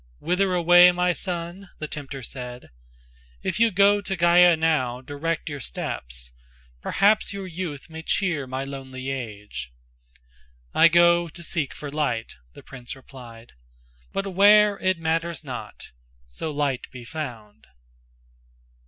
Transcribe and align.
"Whither 0.17 0.51
away, 0.55 0.91
my 0.91 1.13
son?" 1.13 1.69
the 1.77 1.87
tempter 1.87 2.23
said, 2.23 2.71
"If 3.43 3.59
you 3.59 3.71
to 3.71 4.01
Gaya 4.15 4.57
now 4.57 4.99
direct 5.01 5.47
your 5.47 5.59
steps, 5.59 6.31
Perhaps 6.81 7.33
your 7.33 7.45
youth 7.45 7.87
may 7.87 8.01
cheer 8.01 8.47
my 8.47 8.63
lonely 8.63 9.11
age." 9.11 9.71
"I 10.73 10.87
go 10.87 11.29
to 11.29 11.43
seek 11.43 11.71
for 11.71 11.91
light," 11.91 12.33
the 12.53 12.63
prince 12.63 12.95
replied, 12.95 13.51
"But 14.11 14.33
where 14.33 14.79
it 14.79 14.97
matters 14.97 15.43
not, 15.43 15.91
so 16.25 16.49
light 16.49 16.89
be 16.89 17.05
found." 17.05 17.67